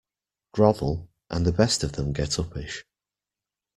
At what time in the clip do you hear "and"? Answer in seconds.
1.29-1.45